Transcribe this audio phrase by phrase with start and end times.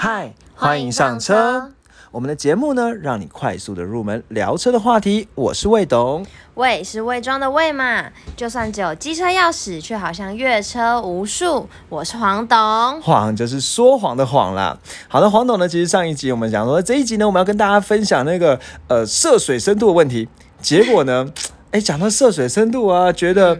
[0.00, 1.72] 嗨，欢迎上车。
[2.12, 5.26] 我们的节目呢，让你快速的入门聊车的话题。
[5.34, 6.24] 我是魏董，
[6.54, 8.04] 魏是魏装的魏嘛，
[8.36, 11.68] 就算只有机车钥匙，却好像越车无数。
[11.88, 14.78] 我是黄董，谎就是说谎的谎啦。
[15.08, 20.28] 好的，黄董呢，其实上一集我们讲说，这一集呢，我们要跟大家分享那个呃涉水深度的问题。
[20.62, 21.28] 结果呢，
[21.72, 23.58] 哎，讲到涉水深度啊，觉得。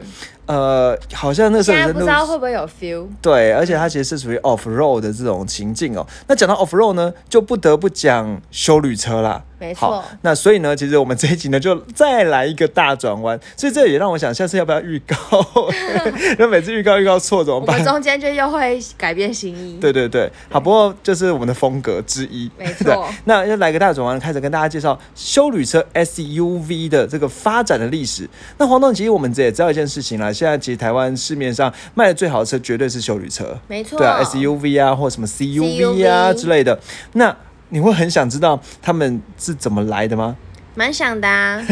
[0.48, 3.06] 呃，好像那时候不知道会不会有 feel。
[3.20, 6.06] 对，而且它其实是属于 off road 的这种情境哦。
[6.26, 9.42] 那讲到 off road 呢，就不得不讲修旅车啦。
[9.60, 13.38] 没错，那所以呢，其实我们这一集呢，就再来一个大转弯。
[13.56, 15.16] 所以这也让我想，下次要不要预告？
[16.38, 17.76] 那每次预告预告错怎么办？
[17.76, 19.76] 我们中间就又会改变心意。
[19.80, 22.48] 对对对，好，不过就是我们的风格之一。
[22.56, 28.30] 没错，那要来个大转弯，开始跟大家介绍修旅车 SUV 的这个发展的历史。
[28.58, 33.58] 那黄董，其实我们也知道一件事情啦，现在其实台湾市面上卖的最好的车绝对是修旅车。
[33.66, 36.78] 没错，对啊，SUV 啊，或什么 CUV 啊之类的。
[37.14, 37.34] 那
[37.70, 40.36] 你会很想知道他们是怎么来的吗？
[40.76, 41.60] 蛮想的啊，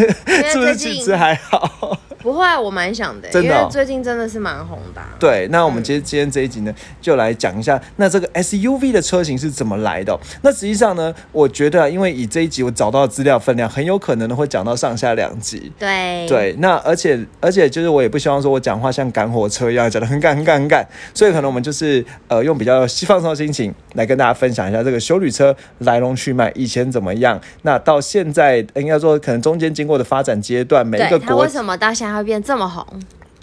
[0.51, 1.97] 是不是其实还好？
[2.27, 5.01] 不会，我蛮想的，因为最近真的是蛮红的。
[5.17, 10.19] 对，那我们其实今天这一集呢，就来讲一下，那这个 SUV 的车型是怎么来的。
[10.43, 15.71] 那实际上呢，我觉得啊，因为以这一集我找到的资料分量，很有可能呢会讲到上下两集。
[15.79, 32.16] 对对，那而且而且就是我也不希望说我讲话像赶火车一样讲的很赶很赶很赶，所以可能我们就是呃用比较放松的心情来跟大家分享一下这个修旅车来龙去脉，以前怎么样，那到现在应该说可能中间经过的发展阶段，每一个国为什么到现在。
[32.17, 32.87] 会变这么红？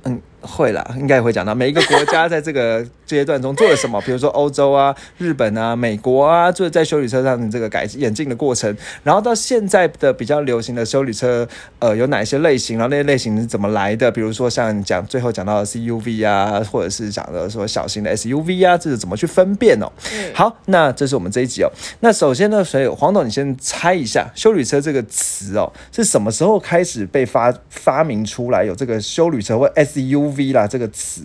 [0.04, 0.22] 嗯。
[0.46, 8.76] 会啦，应该也会讲到每一个国家在这个阶段中做了什么，比如说欧洲啊、日本啊、美国啊，就是在修理车上的这个改演进的过程。
[9.04, 11.48] 然后到现在的比较流行的修理车，
[11.80, 12.78] 呃，有哪一些类型？
[12.78, 14.12] 然后那些类型是怎么来的？
[14.12, 19.92] 比如说像讲最后讲到的 CUV 啊，或者是讲的说小型的 SUV 啊，这是怎么去分辨哦？
[20.34, 21.70] 好，那这是我们这一集哦。
[22.00, 28.64] 那首先呢，所以黄董，你先猜一下“修理车”这个词哦，是什么时候开始被发发明出来？
[28.64, 31.22] 有这个修理车或 SUV？V 啦这个词，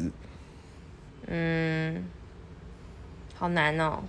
[1.30, 2.04] 嗯，
[3.34, 4.00] 好难哦。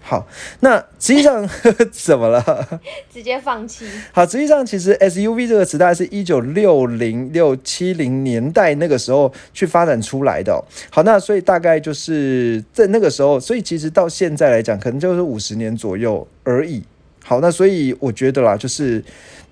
[0.00, 0.26] 好，
[0.60, 1.48] 那实际上
[1.90, 2.80] 怎么了？
[3.12, 3.84] 直接放弃。
[4.12, 10.64] 好，实际上其实 SUV 这个词大概是一九六零六七零年代那个时候去发展出来的。
[10.90, 16.82] 好，那所以大概就是在那个时候，所以其实到现在来讲，可能就是五十年左右而已。
[17.24, 19.02] 好，那所以我觉得啦，就是。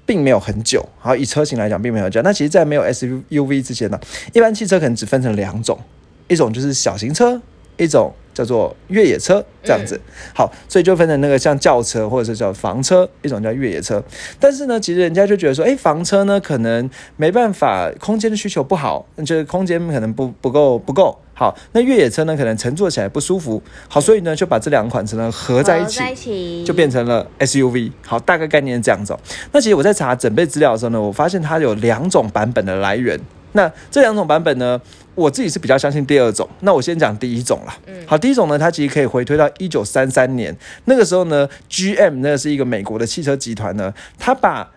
[0.06, 2.20] 并没有很久，好，以车型来讲，并没有很久。
[2.20, 3.98] 那其实，在没有 SUV 之前呢，
[4.34, 5.81] 一般汽车可能只分成两种，
[6.29, 7.41] 一种就是小型车，
[7.77, 10.01] 一种叫做越野车，这样子。
[10.35, 14.03] 好，所以就分成那个像轿车或者是叫房车，一种叫越野车。
[14.41, 21.19] 但是呢，其实人家就觉得说，哎，房车呢可能没办法，空间的需求不好，就是空间可能不不够不够。
[21.37, 23.61] 好，那越野车呢，可能乘坐起来不舒服。
[23.89, 27.91] 好，所以呢，就把这两款车呢合在一起，就变成了 SUV。
[28.06, 29.17] 好，大概概念是这样子。
[29.51, 33.19] 那其实我在查准备资料的时候呢，我发现它有两种版本的来源。
[33.51, 34.81] 那这两种版本呢，
[35.14, 36.48] 我自己是比较相信第二种。
[36.60, 37.76] 那我先讲第一种啦。
[37.86, 44.70] 嗯，好，第一种呢，它其实可以回推到一九三三年，那个时候呢，GM 那是一个美国的汽车集团呢，它把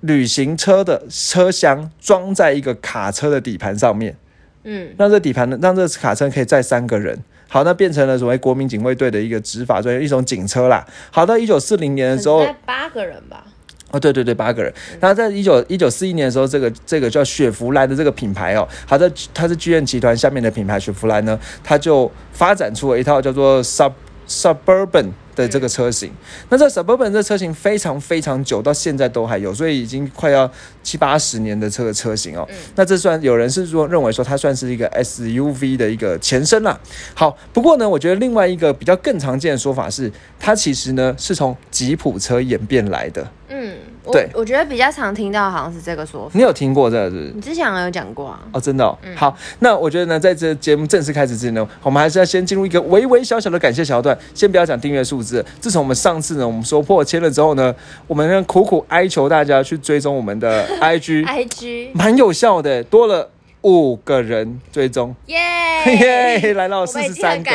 [0.00, 4.16] 旅行车的车厢装在一个卡车的底盘上面。
[4.64, 7.18] 嗯，让这底盘呢，让这卡车可以载三个人。
[7.48, 10.84] 好，那变成了所谓国民警卫队的一个执法专用一种警车啦。
[11.12, 13.46] 好，到一九四零年的时候，八个人吧。
[13.90, 14.72] 哦，对对对，八个人。
[15.00, 23.92] 那在一九一九四一年的时候，这个这个叫雪佛兰的这个品牌哦，好在，它是剧院集团下面的品牌雪佛兰呢，它就发展出了一套叫做 Sub
[24.28, 25.10] Suburban。
[25.36, 26.10] 的这个车型，
[26.48, 30.50] 那这 Suburban 这车型非常非常久，到现在都还有，所以已经快要
[30.82, 32.48] 七八十年的这个车型哦。
[32.74, 36.80] 那这算有人是说认为说它算是一个 SUV 的一个前身啦。
[37.12, 40.10] 好，不过呢，我觉得另外一个比较更常见的说法是，
[40.40, 43.30] 它其实呢是从吉普车演变来的。
[43.48, 43.76] 嗯。
[44.12, 46.30] 对，我觉得比较常听到好像是这个说法。
[46.34, 47.32] 你有听过这个是？
[47.34, 48.40] 你之前有讲过啊？
[48.52, 48.84] 哦，真的。
[48.84, 48.96] 哦。
[49.16, 54.16] 好，那我觉得呢，在这节目正式开始之前呢，我们还是要先进入一个微微小小的感谢桥段。
[54.32, 57.74] 先不要讲订阅数字，自从我们上次呢，我们说破千了之后呢，
[58.06, 63.30] 我们苦苦哀求大家去追踪我们的 IG，IG 蛮有效的，多了。
[63.66, 65.36] 五个人追踪，耶
[66.40, 67.50] 耶，来到四十三个，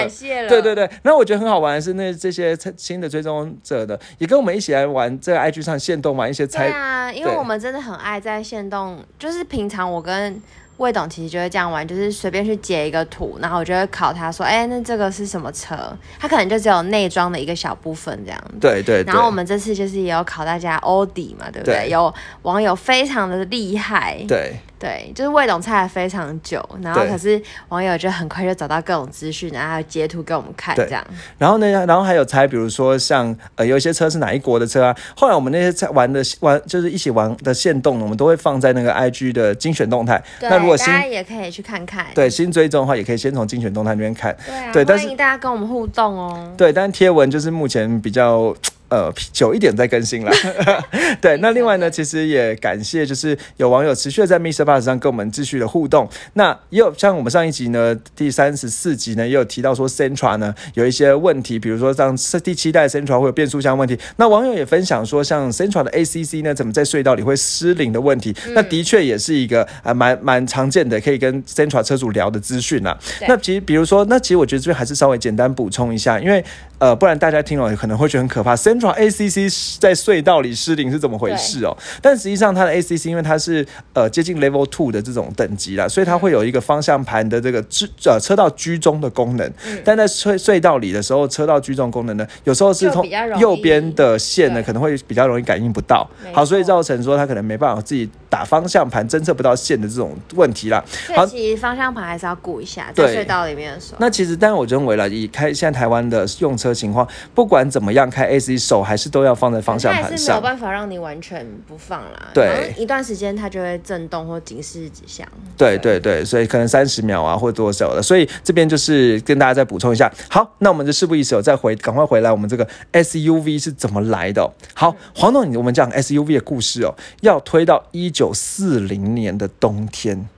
[0.50, 0.90] 对对对。
[1.04, 6.68] 那我觉得很好玩的是，那这些新的追踪者的也跟我们一起来玩这个 IG 上限动玩一些猜。
[6.68, 10.42] 对啊，因为我们真的很爱在线动，就是平常我跟
[10.76, 15.78] 魏董其实就会这样玩，就是随便去截一个图，然后我就会考他说，哎，那这个是什么车？
[16.20, 18.44] 他可能就只有内装的一个小部分这样。
[18.60, 19.02] 对对。
[19.04, 21.88] 然后我们这次就是也有考大家欧迪嘛，对不对？
[21.90, 24.18] 有网友非常的厉害。
[24.28, 24.56] 对。
[24.82, 27.40] 对，就是魏董猜了非常久，然后可是
[27.70, 31.06] 网友就很快就找到各种资讯，然后还有截图给我们看，对这样。
[31.38, 34.98] 然后呢，然后还有猜，比如说像呃有一些车是哪一国的车啊？
[35.16, 40.20] 后来我们那些猜玩的玩就是一起玩的线动呢，我们都会放在那个 IG 的精选动态。
[40.42, 42.08] 那如果新大家也可以去看看。
[42.16, 44.36] 对新追踪的话，也可以先从精选动态那边看。
[44.44, 46.52] 对啊，对但是欢迎大家跟我们互动哦。
[46.58, 48.56] 对，但贴文就是目前比较。
[48.92, 50.32] 呃，久一点再更新了。
[51.22, 54.66] 对，那另外呢，其实也感谢，就是有网友持续的在 Mr.
[54.66, 56.10] Bus 上跟我们继续的互动。
[56.34, 63.98] 那也有像我们上一集呢，第三十四集呢，也有提到说 Centra 呢有一些问题，比如说像第七代 Centra 会有变速箱问题。
[64.18, 68.36] 那网友也分享说，像 Centra 的 ACC 呢，怎么在隧道里会失灵的问题。
[68.50, 73.00] 那的确也是一个啊蛮蛮常见的，可以跟 Centra 车主聊的资讯啦。
[73.26, 76.44] 那其实比如说，那其实我觉得这边还是稍微简单补充一下，因为
[76.80, 78.56] 呃，不然大家听了可能会觉得很可怕。
[78.82, 81.78] Central ACC 在隧道里失灵是怎么回事哦？
[82.02, 89.48] 但实际上它的 ACC 因为它是呃接近 Level Two 的这种等级啦，所以它会有一个方向盘的这个居呃车道居中的功能。
[89.66, 100.84] 嗯但在隧隧道里的时候，车道居中功能呢，有时候是就从比较容易右边的线呢可能会比较容易感应不到，好，所以造成说它可能没办法自己打方向盘侦测不到线的这种问题啦。
[101.06, 103.98] 所以其实方向盘还是要顾一下，在隧道里面的时候。
[104.00, 110.42] 那其实，但我认为了，以开现在台湾的用车情况，不管怎么样开 AC 手还是都要放在方向盘上还是没有上。
[110.42, 112.30] 办法让你完全不放啦。
[112.34, 115.28] 对一段时间它就会震动或警示指向。
[115.58, 120.10] 对对对，所以可能三十秒啊，或多少的，所以这边就是跟大家再补充一下。
[120.30, 130.30] 好，那我们就事不宜迟哦，再回赶快回来，我们这个 SUV 是怎么来的哦、好，黄总，你我们讲 SUV 的故事哦，要推到一九四零年的冬天，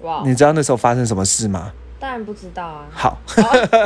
[0.00, 1.72] 哇，你知道那时候发生什么事吗？
[2.02, 2.86] 当然不知道啊。
[2.92, 3.16] 好，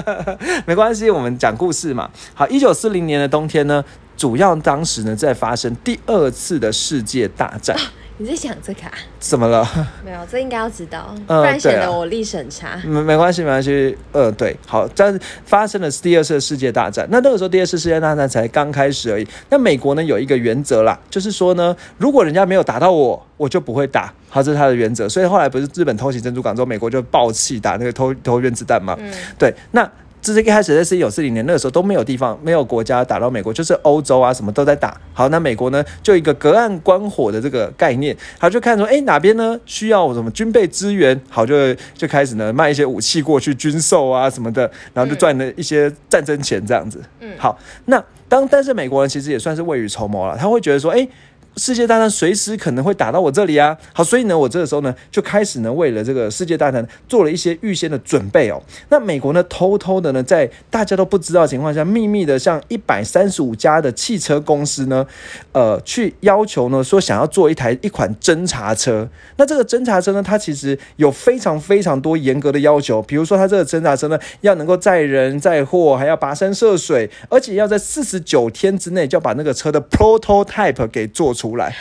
[0.64, 2.08] 没关系，我们讲故事嘛。
[2.32, 3.84] 好，一九四零年的冬天呢，
[4.16, 7.76] 主要当时呢在发生第二次的世界大战。
[8.18, 8.92] 你在想这个啊？
[9.18, 9.66] 怎么了？
[10.04, 12.80] 没有，这应该要知道，呃不然显得我历史很差。
[12.84, 13.96] 没没关系，没关系。
[14.12, 17.06] 呃，对，好，但是发生了第二次世界大战。
[17.10, 19.28] 那那个时候第二次世界大战才刚开始而已。
[19.50, 24.12] 那美国呢有一个原则啦，就是说呢，如果人家没有打到我，我就不会打。
[24.30, 25.06] 好，这是他的原则。
[25.06, 28.96] 所以后来不是日本偷袭珍珠港之后，美国就爆气打那个偷偷原子弹嘛？
[28.98, 29.86] 嗯，对，那
[30.26, 35.00] 这是一开始在一九四零年那个时候都没有地方、没有国家打到美国，就是欧洲啊什么都在打。
[35.12, 47.00] 好，那美国呢就一个隔岸观火的这个概念，他就看说，哎哪边呢需要什么军备资源，好就就开始呢卖一些武器过去军售啊什么的，然后就赚了一些战争钱这样子。
[47.20, 51.06] 嗯好，那当但是美国人其实也算是未雨绸缪了，他会觉得说，哎。
[51.56, 53.76] 世界大战随时可能会打到我这里啊！
[53.94, 58.62] 好，所以呢，我这个时候呢就开始呢为了这个世界大战做了一些预先的准备哦。
[58.90, 65.06] 那美国呢偷偷的呢在大家都不知道的情况下，秘密的向一百三十五家的汽车公司呢，
[65.52, 69.08] 呃，去要求呢说想要做一台一款侦察车。
[69.36, 81.72] 那这个侦察车呢，它其实有非常非常多严格的要求，比如说它这个侦察车呢要能够载人载货，还要跋山涉水，而且要在四十九天之内就要把那个车的 prototype 给做出来。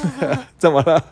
[0.58, 1.02] 怎么了？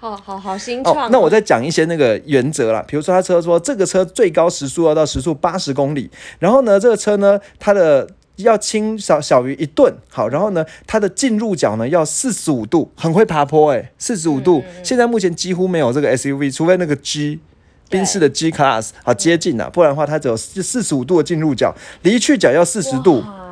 [0.00, 6.08] 好好好新创、哦，那我再讲一些那个原则啦，比如说他车说这个车最高时速要到时速八十公里，
[6.38, 17.40] 然后呢，这个车呢，它的要轻少小于一吨，好，然后呢，它的进入角呢要四十五度，很会爬坡诶、四十五度，现在目前几乎没有这个 SUV，除非那个 G。
[17.90, 23.47] 宾士的 G Class 好接近啊，不然的话它只有四十五度的进入角，离去角要四十度，哇，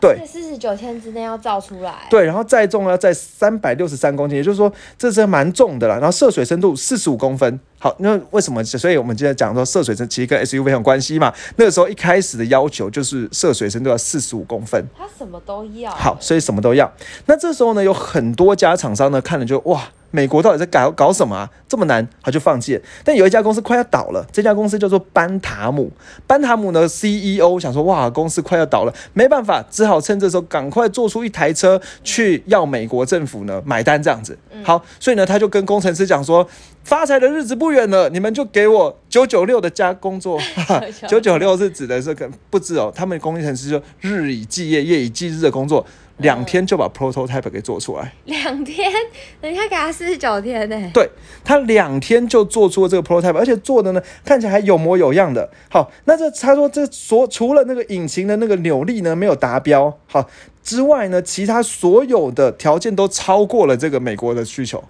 [0.00, 5.96] 对，四十九天之内要造出来。，对，然后载重要在三百六十三公斤，也就是说这车蛮重的啦。
[5.96, 7.58] 然后涉水深度四十五公分。
[7.80, 8.62] 好，那为什么？
[8.64, 11.32] 所以我们今天讲说涉水深其实跟 SUV 很有关系嘛。
[11.56, 14.84] 那个时候一开始的要求就是涉水深度要四十五公分。
[14.96, 15.90] 它什么都要。
[15.92, 16.92] 好，所以什么都要。
[17.26, 21.48] 那这时候呢，有很多家厂商呢看了就哇，美国到底在搞搞什么啊？
[21.68, 22.82] 这么难，他就放弃了。
[23.04, 25.90] 但有一家公司快要倒了，这家公司叫做班塔姆。
[26.26, 34.38] 班塔姆呢 CEO 想说哇，公司快要倒了，没办法，只好趁这时候赶快做出一台车去要美国政府呢买单这样子。
[34.62, 36.48] 好，所以呢，他就跟工程师讲说。
[36.84, 40.40] 发财的日子不远了，你们就给我九九六的加工作。
[41.06, 45.84] 九九六是指的是跟不止哦，他们工程师就日以继夜、夜以继日的工作，
[46.18, 48.12] 两天就把 prototype 给做出来。
[48.24, 48.92] 两天，
[49.40, 51.08] 人家给他四十九天呢、对
[51.44, 55.50] 他两天就做出了这个 prototype，而且做的呢看起来还有模有样的。
[55.70, 60.28] 好，那这他说这所除了那个引擎的那个扭力呢没有达标，好
[60.62, 64.82] 之外呢，其他所有的条件都超过了这个美国的需求。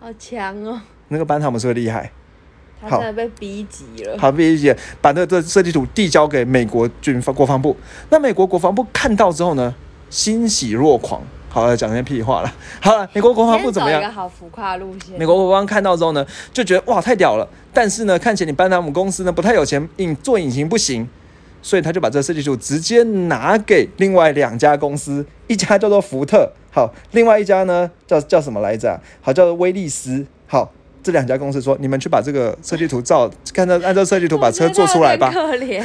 [0.00, 0.80] 好强哦！
[1.08, 2.10] 那个班他们是不是厉害？
[2.80, 4.16] 好他真的被逼急了。
[4.18, 7.76] 好，逼急把那个设计图递交给美国军方国防部。
[8.10, 9.74] 那美国国防部看到之后呢，
[10.10, 11.22] 欣喜若狂。
[11.48, 12.52] 好了，讲些屁话了。
[12.82, 14.00] 好了，美国国防部怎么样？
[14.00, 14.10] 一个？
[14.10, 15.18] 好浮夸路线。
[15.18, 21.08] 美国国防看到之后呢，就觉得哇太屌了，但是呢，看起来你班达姆公司呢不太有钱，引做引擎不行，
[21.62, 29.00] 所以他就把这个设计图直接拿给另外两家公司，一家叫做福特，好，另外一家呢叫叫什么来着啊？
[29.22, 30.70] 好，叫做威利斯，好。
[31.02, 35.80] 这两家公司说：“你们去把这个设计图照，看照按照设计图把车做出来吧。”可怜。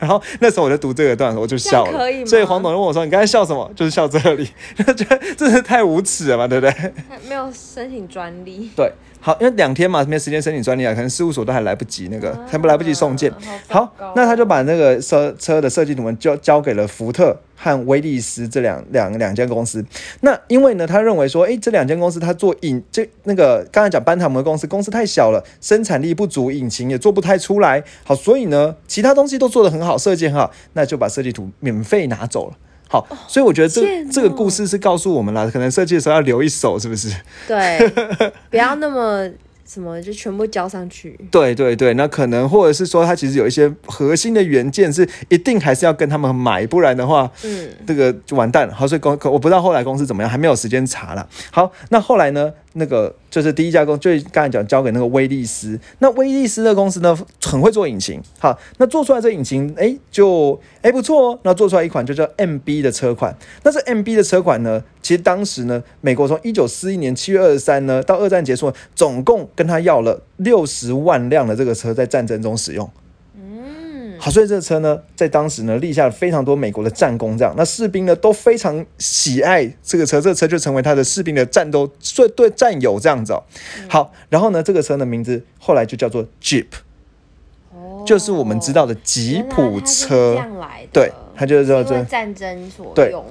[0.00, 1.92] 然后那时候我就读这个段子，我就笑了。
[1.92, 2.20] 可以。
[2.20, 6.92] 吗所以黄董就问我说：“你刚才笑什么？”就是笑这里，就觉得真是太无耻了嘛，对不对？
[7.28, 8.70] 没有申请专利。
[8.74, 8.90] 对，
[9.20, 13.32] 好，因为两天嘛，没时间申请专利啊，可能事务所都还来不及那个，还不来不及送件。
[13.68, 19.84] 好那他就把那个车车的设计图呢交交给了福特和威利斯这两两两间公司。
[20.20, 27.84] 那因为呢，他认为说，诶，这两间公司他做引这那个刚才讲班塔姆的公司，公司太小了，生产力不足，引擎也做不太出来。
[28.02, 32.56] 好，所以呢，其他东西都做得很好，设计很好，那就把设计图免费拿走了。
[32.88, 37.14] 好，所以我觉得这哦这个故事是告诉我们了，可能设计的时候要留一手，是不是？
[37.46, 37.78] 对，
[38.50, 39.28] 不要那么
[39.72, 41.16] 什么，就全部交上去。
[41.30, 48.74] 对对对，那可能或者是说，他其实有一些核心的元件是一定还是要跟他们买，不然的话，嗯，这个就完蛋了。
[48.74, 51.24] 好，所以公我不知道后来公司怎么样，还没有时间查了。
[51.52, 52.52] 好，那后来呢？
[52.74, 55.78] 那个就是第一家公，就刚才讲交给那个威利斯。
[55.98, 58.20] 那威利斯的公司呢，很会做引擎。
[58.38, 61.38] 好，那做出来这引擎，哎，就哎不错哦。
[61.42, 63.36] 那做出来一款就叫 MB 的车款。
[63.62, 72.88] 那这 MB 的车款呢，其实当时呢，美国从一九四一年七月二十三呢到二战结束，总共跟他要了六十万辆的这个车在战争中使用。
[74.20, 83.42] 嗯，好，所以这个车呢，在当时呢立下了非常多美国的战功，这样，那士兵呢都非常喜爱这个车，这个车就成为他的士兵的战斗最对战友这样子哦。
[83.88, 86.66] 好，然后呢，这个车的名字后来就叫做 Jeep，
[87.72, 90.38] 哦就是我们知道的吉普车。
[90.92, 93.24] 对，它就是叫这因为战争所对用。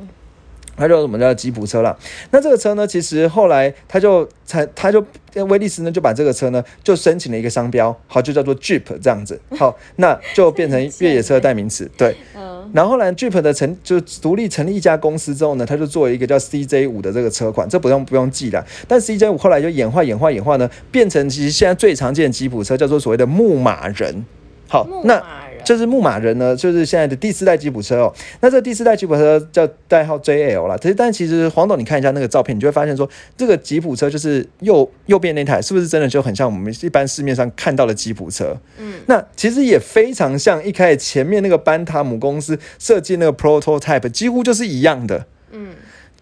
[0.79, 1.95] 它叫什么叫吉普车了。
[2.31, 5.05] 那这个车呢，其实后来他就才他就
[5.47, 9.39] 威利斯呢就把这个车呢就申请了一个商标，好，就叫做 Jeep 这样子。
[9.57, 12.15] 好，那就变成越野车的代名词，对。
[12.35, 18.65] 嗯，然后后来 Jeep 的成就独立成立一家公司之后呢，他就做了一个叫 CJ 五的这个车款，这不用不用记了。
[18.87, 24.25] 但 CJ 五后来就演化演化演化呢，变成其实现在最常见的吉普车叫做所谓的牧马人。
[24.67, 25.19] 好，那
[25.63, 28.13] 就是牧马人呢，就是现在的第四代吉普车哦。
[28.41, 30.77] 那这第四代吉普车叫代号 JL 啦。
[30.77, 38.57] 其实，但其实黄董，你看一下那个照片，你就会发现说，这个吉普车就是右右边那台，是不是真的就很像我们一般市面上看到的吉普车？
[38.77, 45.25] 嗯，那其实也非常像一开始前面那个班塔姆公司设计那个 prototype，几乎就是一样的。
[45.51, 45.69] 嗯，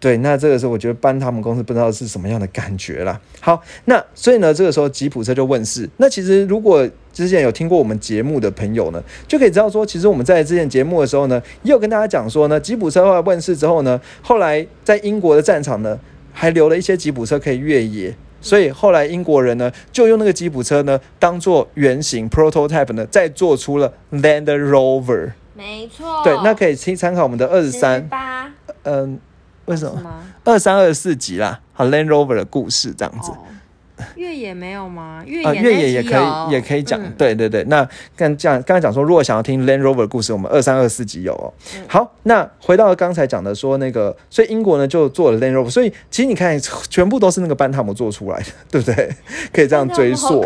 [0.00, 3.20] 对，那这个时候我觉得搬他们公司不知道是什么样的感觉啦。
[3.40, 5.88] 好，那所以呢，这个时候吉普车就问世。
[5.96, 15.98] 那其实如果之前有听过我们节目的朋友呢，就可以知道说，其实我们在之前节目的时候呢，也有跟大家讲说呢，吉普车后来问世之后呢，后来在英国的战场呢，
[16.32, 18.14] 还留了一些吉普车可以越野。
[18.40, 25.32] 所以后来英国人呢，就用那个吉普车呢当做原型 prototype 呢，再做出了 Land Rover。
[25.54, 26.22] 没错。
[26.22, 28.48] 对，那可以参参考我们的二十三，八，
[28.84, 29.18] 嗯，
[29.68, 30.10] 为什么？
[30.44, 33.30] 二三二四集啦，好 Land Rover 的故事这样子。
[33.30, 33.38] 哦，
[34.14, 35.22] 越野没有吗？
[35.26, 36.10] 越啊，野越野也可
[36.48, 37.64] 以，也可以讲，嗯对对对。
[37.64, 41.52] 那刚讲刚才讲说，如果想要听 Land Rover 的故事，我们二三二四集有哦。
[41.74, 46.58] 嗯好，那回到刚才讲的说那个，所以英国呢就做了 Land Rover，所以其实你看，
[46.88, 49.10] 全部都是那个班塔姆做出来的， 对不对？
[49.52, 50.42] 可以这样追溯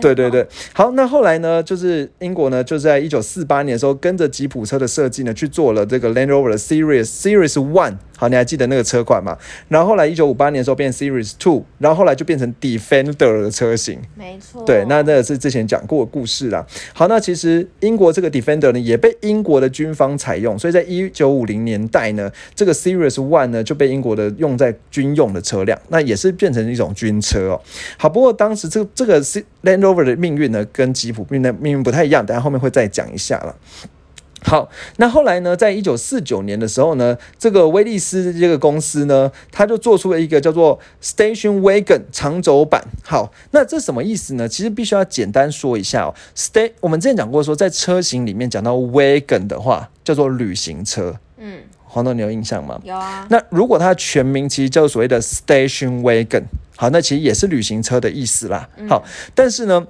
[0.00, 7.96] 对对对，好，那后来呢，就是英国呢，就在一九四八年的时候，跟着吉普车的设计呢，去做了这个 Land Rover 的 Series Series One。
[8.16, 9.36] 好，你还记得那个车款吗？
[9.68, 14.00] 然后后来一九五八年的时候变 Series Two，然后后来就变成 Defender 的车型。
[14.14, 14.62] 没错。
[14.64, 16.66] 对，那那个是之前讲过的故事啦。
[16.94, 27.60] 好，那其实英国这个 Defender 呢，也被英国的军方采用，所以在一九五零年代呢，这个 Series One 呢就被英国的用在军用的车辆，那也是变成一种军车哦。
[27.98, 33.54] 好，不过当时这这个是 Land Rover 的命运呢，跟吉普命的命运不太一样，等下后面会再讲一下了。
[34.42, 42.84] 好，那后来呢，在一九四九年的时候呢，这个威利斯这个公司呢，它就做出了一个叫做 Station Wagon 长轴版。
[43.02, 44.46] 好，那这什么意思呢？
[44.46, 46.14] 其实必须要简单说一下哦。
[46.36, 51.16] Sta 我们之前讲过说，在车型里面讲到 wagon 的话，叫做旅行车。
[51.38, 52.80] 嗯，黄豆，你有印象吗？
[52.84, 53.26] 有啊。
[53.30, 56.44] 那如果它的全名其实叫所谓的 station wagon，
[56.76, 58.68] 好，那其实也是旅行车的意思啦。
[58.88, 59.02] 好，
[59.34, 59.86] 但是呢，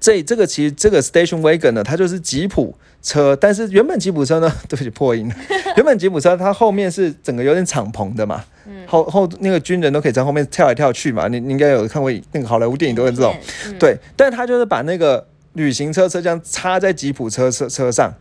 [0.00, 5.34] 这这个其实这个 station wagon 呢，它就是吉普车，但是原本吉普车呢， 对不起破音了，
[5.76, 8.44] 原本吉普车它后面是整个有点敞篷的嘛，
[8.86, 13.34] 后后那个军人都可以在后面跳来跳去嘛，你你应该有看过那个好莱坞电影都会这种，
[13.66, 18.12] 嗯，对，但他就是把那个旅行车车厢插在吉普车车车上，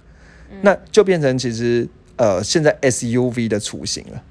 [0.61, 4.21] 那就变成其实呃现在 SUV 的雏形了。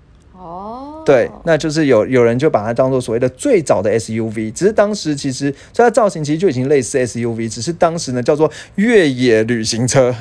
[0.44, 10.14] 哦，对，那就是有有人就把它当做所谓的最早的 SUV，只是当时其实所以它造型其实就已经类似 SUV，只是当时呢叫做越野旅行车。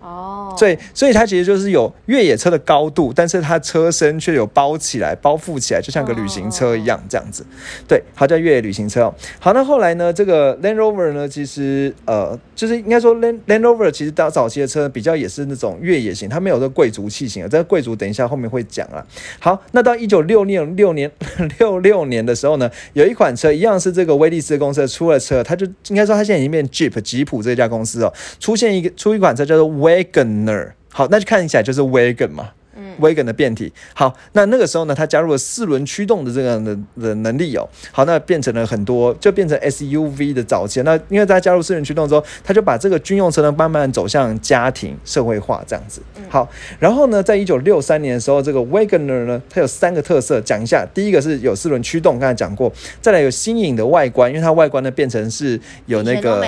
[0.00, 7.44] 哦，所以，所以它其实就是有越野车的高度，但是它车身却有包起来、包覆起来，就像个旅行车一样这样子。
[7.86, 9.14] 对，它叫越野旅行车哦。
[9.38, 17.48] 好，那后来呢，这个 Land Rover 呢，其实呃，就是应该说 Land Land Rover 其实到早期的车比较也是那种越野型，它没有这贵族气型啊。
[17.48, 19.04] 这个贵族等一下后面会讲啊。
[19.38, 21.10] 好，那到一九六六六年
[21.58, 29.66] 六六年的时候呢，有一款车一样是这个威利斯公司出了车，它就应该说它现在已经变 Jeep 吉普这家公司哦，出现一个出一款车叫做
[30.44, 30.74] 那。
[30.90, 32.50] 好，那就看一下就是 Wagon 嘛。
[32.98, 40.82] Wagon 的变体，好，那那个时候呢，它加入了四轮驱动的这个的的能力哦，好，那变成了很多，就变成 SUV 的早期。
[40.82, 46.00] 那因为它加入四轮驱动之后，它就把这个军用车呢慢慢走向家庭社会化这样子。
[46.28, 50.86] 好，然后呢，在一九六三年的时候，这个 Wagoner 呢，它有三个特色，讲一下。
[50.92, 56.44] 第一个是有四轮驱动，刚才讲过，再来有新颖的外观，因为它外观呢变成是有那个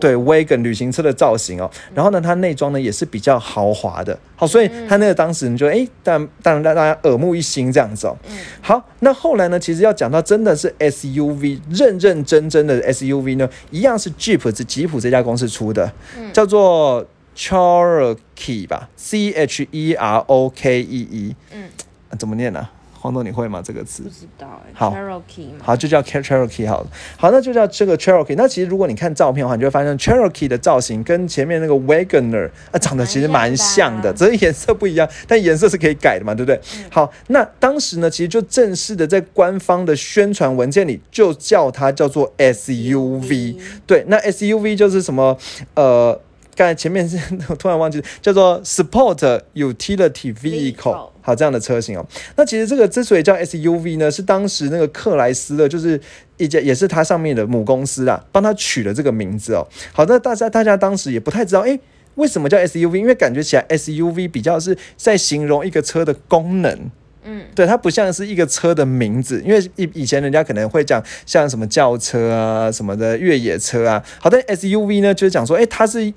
[0.00, 1.70] 对 Wagon 旅行车的造型哦。
[1.94, 4.18] 然后呢，它内装呢也是比较豪华的。
[4.36, 8.14] 好，所以他那个当时你就哎，当当然让大家耳目一新这样子哦。
[8.60, 15.90] 好，那后来呢，其实要讲到真的是 SUV 认认真真的 SUV 呢，一样是 Jeep 是吉普这家公司出的，
[16.34, 21.70] 叫做 Cherokee 吧，C H E R O K E E，嗯，
[22.18, 22.68] 怎么念呢？
[23.06, 23.62] 黄豆你会吗？
[23.64, 24.70] 这个词不知道哎。
[24.74, 26.88] 好，Cherokee 好，就叫 Cherokee 好了。
[27.16, 28.34] 好，那就叫这个 Cherokee。
[28.36, 36.60] 那其实如果你看照片的话，你就会发现 Cherokee 的造型跟前面那个 Wagoner 啊长得其实蛮像的，只是颜色不一样，但颜色是可以改的嘛，对不对？
[36.90, 43.56] 好，那当时呢，其实就正式的在官方的宣传文件里就叫它叫做 SUV。
[43.86, 45.38] 对，那 SUV 就是什么？
[45.74, 46.20] 呃。
[46.56, 52.06] 刚才前面是我突然忘记，叫做 Support Utility Vehicle，好这样的车型哦。
[52.34, 56.00] 那其实这个之所以叫 SUV 呢，是当时那个克莱斯勒，就是
[56.38, 59.68] 一家也是它上面的母公司啊，帮他取了这个名字哦。
[59.92, 61.78] 好，那大家大家当时也不太知道，哎，
[62.14, 62.96] 为什么叫 SUV？
[62.96, 66.90] 因为感觉起来 SUV 比较是在形容一个车的功能。
[67.24, 74.02] 嗯，对，它不像是一个车的名字，因为以以前人家可能会讲像什么轿车啊、什么的越野车啊。
[74.18, 76.14] 好的，SUV 呢就是讲说，哎，它是。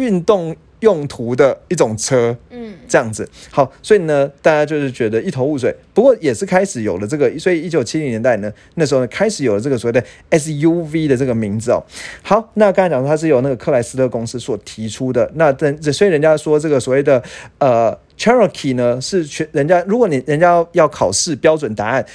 [0.00, 5.74] 运动用途的一种车，嗯，这样子好，所以呢，大家就是觉得一头雾水。
[5.92, 11.84] 不过也是开始有了这个，所以一九七零年代呢，那时候呢开始有了这个所谓的 SUV 的这个名字哦。
[12.22, 17.22] 好，那刚才讲说它是由那个克莱斯勒公司所提出的，那等所以人家说这个所谓的
[17.58, 22.06] 呃 Cherokee 呢是全人家，如果你人家要考试标准答案。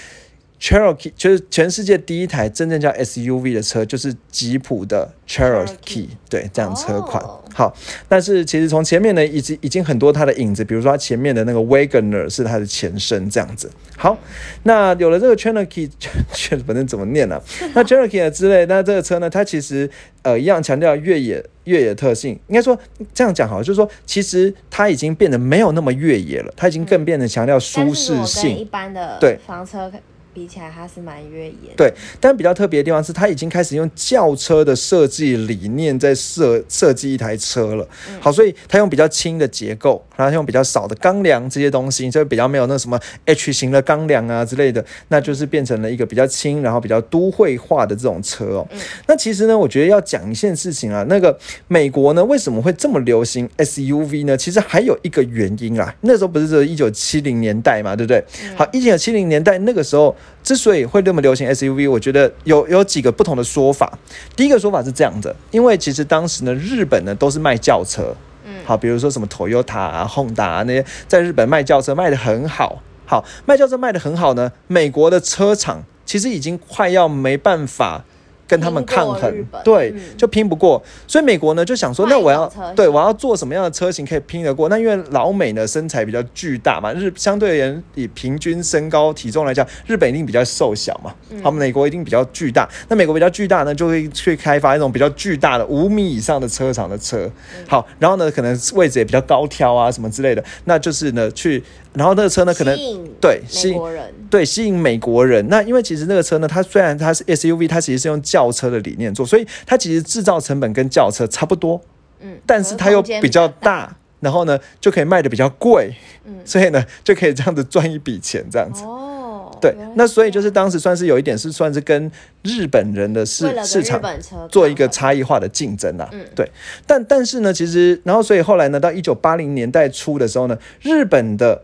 [0.59, 7.23] Cherokee 就是全世界第一台真正叫 SUV 的车，就是吉普的 Cherokee，对，这样车款。
[7.53, 7.73] 好，
[8.09, 13.69] 但是其实从前面呢，已经已经很多它的影子，比如说它前面的那个 Wagoner 是它的前身，这样子。
[13.97, 14.17] 好，
[14.63, 15.89] 那有了这个 Cherokee，
[16.65, 17.41] 反正怎么念呢？
[17.73, 19.89] 那 Cherokee 之类，那这个车呢，它其实
[20.21, 22.39] 呃一样强调越野越野特性。
[22.47, 22.77] 应该说
[23.13, 28.57] 这样讲好，就是说其实它已经变得没有那么越野了，它已经更变得强调舒适性。
[28.57, 29.91] 一般的对房车。
[30.35, 31.71] 比起来，它是蛮越野。
[31.77, 37.87] 对，但比较特别的地方是，它已经开始用轿车的设计理念在设设计一台车了。
[38.19, 48.67] 好，所以它用比较轻的结构，然后用比较少的钢梁这些东西，就比较没有那什么 H 型的钢梁啊之类的，那就是变成了一个比较轻，然后比较都会化的这种车哦。
[49.07, 54.35] 那其实呢，我觉得要讲一件事情啊，那个美国呢为什么会这么流行 SUV 呢？
[54.35, 58.21] 其实还有一个原因啊，那时候不是说一九七零年代嘛，对不对？
[58.57, 60.13] 好，一九七零年代那个时候。
[60.43, 63.97] 之所以会那么流行 SUV，我觉得有有几个不同的说法。
[64.35, 78.03] 第一个说法是这样的，因为其实当时呢，日本呢都是卖轿车，嗯，好，比如说什么 Toyota 啊、Honda 啊那些，在日本卖轿车卖的很好，好，卖轿车卖的很好呢，美国的车厂其实已经快要没办法。
[78.47, 84.69] 跟他们抗衡，对，就拼不过，所以美国呢就想说，那我要对我要做什么样的车型可以拼得过？
[84.69, 92.69] 那因为老美呢身材比较巨大嘛，日相对而言以平均身高体重来讲，日本一定比较瘦小嘛，好，美国一定比较巨大。
[92.87, 97.29] 那美国比较巨大呢，就会去开发一种比较巨大的五米以上的车长的车，
[97.67, 101.63] 好，然后呢可能位置也比较高挑啊什么之类的，那就是呢去。
[101.95, 102.77] 然后那个车呢，可能
[103.19, 103.81] 对吸引
[104.29, 105.47] 对吸引美国人。
[105.49, 111.81] 那因为其实那个车呢，它虽然它是 SUV，它其实是用轿车的理念做，所以它其实制造成本跟轿车差不多。
[112.21, 115.93] 嗯，但是它又比较大，然后呢就可以卖的比较贵。
[116.25, 118.83] 嗯，所以呢就可以这样子赚一笔钱，这样子。
[118.83, 122.11] 哦，对，那所以就是当时算是有一点是算是跟
[122.43, 124.01] 日本人的市市场
[124.49, 126.09] 做一个差异化的竞争啊。
[126.11, 126.49] 嗯，对。
[126.87, 131.61] 但但是呢，其实然后所以后来呢，到一九八零年代初的时候呢，日本的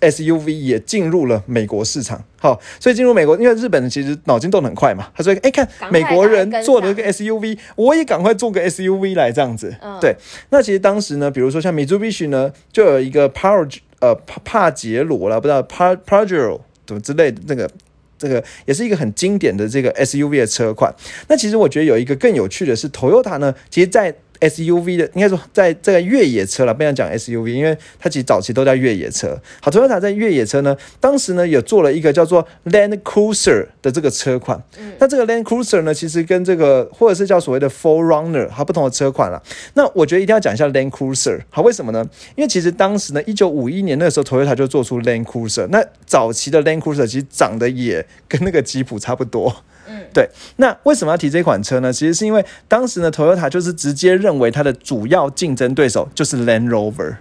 [0.00, 2.22] SUV 也进入了美国市场。
[2.36, 9.74] 好，所以进入美国，因为日本人其实脑筋动得很快嘛，他说：“哎、看美国人做了一个 SUV，我也赶快做个 SUV 来这样子。
[9.80, 10.14] 嗯对，
[10.50, 13.66] 那其实当时呢，比如说像 Mitsubishi 呢，就有一个 Power
[14.00, 17.68] 呃帕帕杰罗啦，不知道 Pa Pajero 怎么之类的那个。
[18.16, 20.94] 这个也是一个很经典的这个 SUV 的车款。
[21.28, 24.14] 那其实我觉得有一个更有趣的是，Toyota 呢，其实在
[24.48, 29.40] SUV 的应该说在这个越野车了，不想讲 SUV，因为它其实早期都叫越野车。
[29.60, 34.62] 好，Toyota 在越野车呢，当时呢也做了一个叫做 Land Cruiser 的这个车款。
[34.98, 39.42] 那这个 Land Cruiser 呢，其实跟这个或者是叫所谓的 Forerunner 它不同的车款了。
[39.74, 42.04] 那我觉得一定要讲一下 Land Cruiser，好，为什么呢？
[42.36, 45.66] 因为其实当时呢，一九五一年那个时候，Toyota 就做出 Land Cruiser。
[45.68, 49.64] 那早期的 Land Cruiser 其实长得也跟那个吉普差不多。
[50.12, 51.92] 对，那为什么要提这款车呢？
[51.92, 57.16] 其实是因为当时呢，Toyota 就是直接认为它的主要竞争对手就是 Land Rover。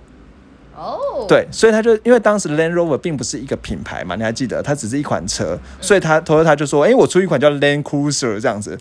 [0.76, 8.78] 哦，对，所以他就因为当时 Land Rover 并不是一个品牌嘛，你还记得，它只是一款车，所以他 Toyota 就说，哎、我出一款叫 Land Cruiser 这样子。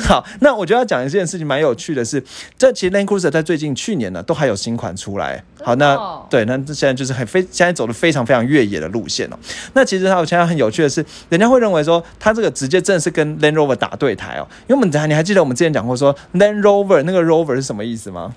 [0.00, 2.22] 好，那我觉得要讲一件事情蛮有趣的是，
[2.58, 5.44] 这其实 Land Cruiser 在最近去年呢，都还有新款出来。
[5.62, 5.96] 好，那
[6.28, 9.38] 对，那这现在就是很非现在走的非常非常越野的路线哦。
[9.72, 18.34] 那其实它现在很有趣的是，人家会认为说，它这个直接真的是跟 Land Rover 打对台哦，因为我们你还记得我们之前讲过说 Land Rover 那个 Rover 是什么意思吗？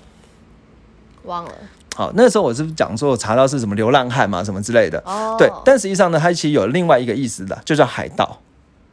[1.24, 1.52] 忘了
[2.00, 4.98] 好，那时候我是不是讲说我查到是什么流浪汉嘛，什么之类的。
[5.04, 8.38] 哦，对，但实际上呢，它其实有另外一个意思的，就叫海盗。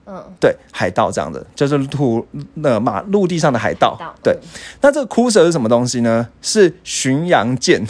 [0.05, 3.95] 嗯，对，海盗这样的，就是土那马陆地上的海盗。
[3.97, 4.47] 海盗对嗯，
[4.81, 6.27] 那这个 cruiser 是什么东西呢？
[6.41, 7.81] 是巡洋舰，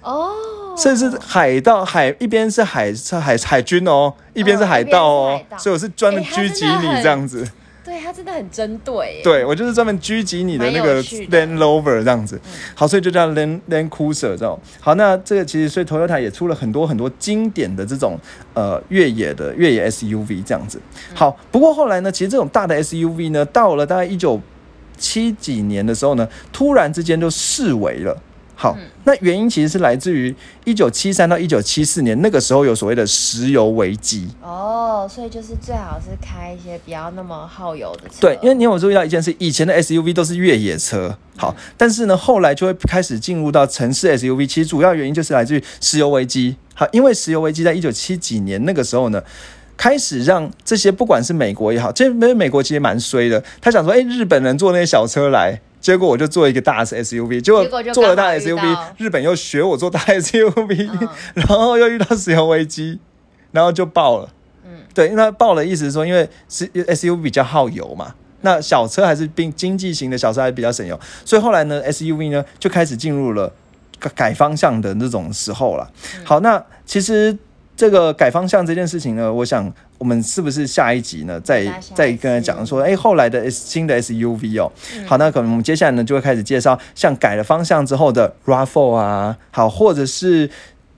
[0.00, 0.32] 哦，
[0.78, 7.46] 甚至海盗海一边是海是海海军哦，一边是海盗哦所以我是专门狙击你这样子。
[7.88, 12.38] 对他真的很针对，对我就是专门狙击你的那个 Land Rover 这样子，
[12.74, 14.60] 好，所以就叫 Land Land Cruiser 这种。
[14.78, 18.18] 好，那这个其实所以 Toyota 也出了很多很多经典的这种
[18.52, 20.78] 呃越野的越野 SUV 这样子。
[21.14, 24.38] 好，不过后来呢，其实这种大的 SUV 呢，到了大概一九
[24.98, 28.14] 七几年的时候呢，突然之间就式微了。
[28.60, 34.28] 好，那原因其实是来自于一九七三到一九七四年那个时候有所谓的石油危机。
[34.42, 39.32] 哦，所以就是最好是开一些不要那么耗油的车，对，因为你有注意到一件事？
[39.38, 44.44] 以前的 SUV 都是越野车，好，但是呢，后来就会开始进入到城市 SUV。
[44.48, 46.56] 其实主要原因就是来自于石油危机。
[46.74, 49.22] 好，因为石油危机在一九七几年那个时候呢。
[49.80, 53.40] 开始让这些不管是美国也好，这美美国其实蛮衰的。
[53.60, 62.98] 他想说，哎、日本人坐那些小车来，结果我就做一个大 SUV，结果做了大 SUV，日本又学我做大 SUV，、嗯然后又遇到石油危机，
[63.52, 64.28] 然后就爆了。
[64.64, 73.52] 嗯，对，那爆的意思是说，因为是 SUV 比较耗油嘛，那小车还是并经济型的小车还比较省油，所以后来呢，SUV 呢就开始进入了
[73.98, 75.90] 改改方向的那种时候了。
[76.24, 77.36] 好，那其实
[77.78, 81.64] 这个改方向这件事情呢，我想我们是不是下一集呢，再
[81.94, 84.70] 再跟他讲说，哎，后来的新的 SUV 哦，
[85.06, 90.50] 好，那可能我们接下来呢就会开始介绍像改了方向之后的 RAV4 啊，好，或者是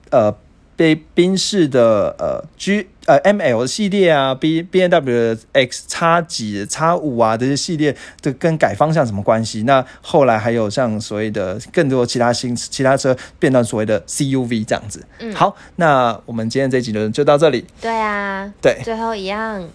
[0.09, 0.35] 呃。
[0.73, 9.63] 被宾士的呃 G 呃 ML 系列啊，B B N W 的 X 叉几叉五啊这些系列，这跟改方向什么关系？
[9.63, 15.03] 那后来还有像所谓的更多其他新其他车变到所谓的 C U V 这样子。
[15.19, 17.65] 嗯好，那我们今天这一集就就到这里。
[17.81, 18.79] 对啊，对。
[18.83, 19.67] 最后一样，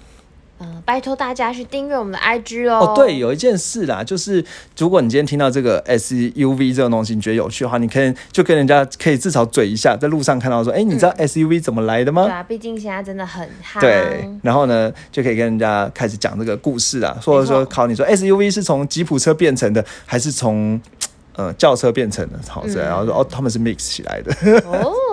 [0.58, 2.78] 嗯、拜托大家去订阅我们的 IG 哦。
[2.78, 4.44] 哦，对，有一件事啦，就是
[4.78, 12.24] 如果你今天听到这个 SUV 这种东西，你觉得有趣的话，你可以就跟人家可以至少嘴一下，在路上看到说，哎，你知道 SUV 怎么来的吗？
[12.24, 13.80] 对啊，毕竟现在真的很夯。
[13.80, 20.80] 对，然后呢，就可以跟人家开始讲这个故事啊，或者说考你说 SUV 是从吉普车变成的，还是从
[21.34, 22.38] 呃轿车变成的？
[22.48, 24.32] 好，这样，然后说哦，他们是 mix 起来的。
[24.66, 24.92] 哦，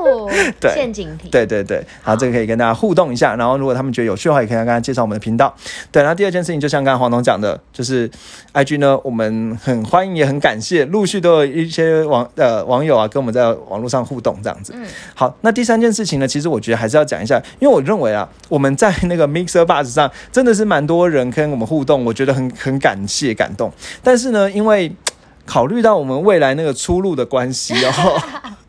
[0.60, 1.30] 对陷阱题。
[1.30, 3.36] 对对对，好，这个可以跟大家互动一下。
[3.36, 5.54] 然后如果他们觉得有趣的话，也可以跟大家介绍我们的频道。
[5.92, 8.10] 对，然后第二件事情，就像刚刚黄总讲的，就是
[8.54, 14.74] IG 呢，我们很欢迎，也很感谢，陆续都有一些网呃网友啊，跟我们在网络上互动这样子。
[14.76, 23.72] 嗯，好，那第三件事情呢，其实我觉得还是要讲一下，因为我认为啊，我们在那个 Mixer Bus 上真的是蛮多人跟我们互动，我觉得很很感谢感动。
[24.02, 24.94] 但是呢，因为
[25.46, 28.22] 考虑到我们未来那个出路的关系哦，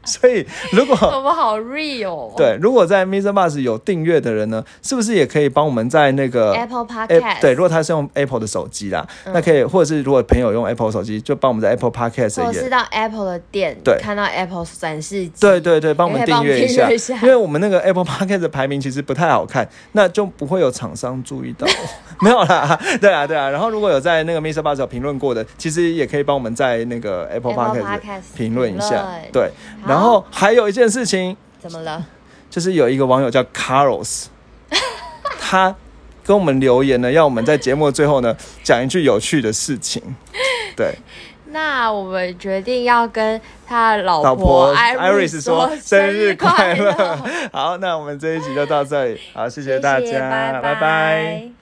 [0.07, 2.33] 所以如果 我们好 real 哦。
[2.37, 3.33] 对，如果在 Mr.
[3.33, 7.41] Bus 有订阅的人呢，是不是也可以帮我们在那个，Apple App- Podcast。
[7.41, 12.61] 对，如果他是用 Apple 的手机啦，嗯那可以，或者是如果朋友用 Apple 手机，就帮我们在 Apple Podcast 也。
[12.65, 16.89] 是到 Apple 的店，对看到 Apple 展示，对对对，帮我们订阅一下
[17.23, 21.67] 因为我们那个 Apple Podcast 的排名其实不太好看，那就不会有厂商注意到。
[22.21, 23.49] 没有啦，对啊对啊。
[23.51, 24.61] 然后如果有在那个 Mr.
[24.63, 29.05] Bus 有评论过的，其实也可以帮我们在那个 Apple Podcast 评论一下。
[29.33, 29.51] 对，
[29.83, 32.05] 好然后还有一件事情，怎么了？
[32.51, 34.27] 就是有一个网友叫 Carlos，
[35.39, 35.75] 他
[36.25, 40.03] 跟我们留言呢，要我们在节目最后呢讲一句有趣的事情。
[40.77, 40.99] 对，
[41.47, 47.19] 那我们决定要跟他老老婆 Iris 说生日快乐。
[47.53, 51.55] 好，那我们这一集就到这里，好，谢谢大家，拜拜拜